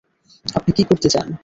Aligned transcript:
আপনি 0.55 0.71
কি 0.73 0.83
করতে 0.83 1.07
চান? 1.09 1.27